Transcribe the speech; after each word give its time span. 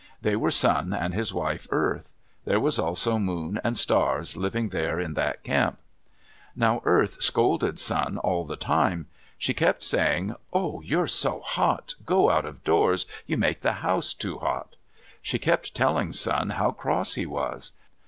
They 0.23 0.35
were 0.35 0.49
Sun 0.49 0.93
and 0.95 1.13
his 1.13 1.31
wife 1.31 1.67
Earth. 1.69 2.15
There 2.45 2.59
were 2.59 2.71
also 2.79 3.19
Moon 3.19 3.61
and 3.63 3.77
Stars 3.77 4.35
living 4.35 4.69
there 4.69 4.99
in 4.99 5.13
that 5.13 5.43
camp. 5.43 5.77
Now 6.55 6.81
Earth 6.85 7.21
scolded 7.21 7.77
Sun 7.77 8.17
all 8.17 8.43
the 8.43 8.55
time. 8.55 9.05
She 9.37 9.53
kept 9.53 9.83
saying, 9.83 10.33
"Oh, 10.51 10.81
you're 10.81 11.05
so 11.05 11.41
hot! 11.41 11.93
Go 12.03 12.31
out 12.31 12.45
of 12.45 12.63
doors; 12.63 13.05
you 13.27 13.37
make 13.37 13.61
the 13.61 13.73
house 13.85 14.15
too 14.15 14.39
hot!" 14.39 14.75
She 15.21 15.37
kept 15.37 15.75
telling 15.75 16.13
Sun 16.13 16.49
how 16.49 16.71
cross 16.71 17.13
he 17.13 17.27
was. 17.27 17.73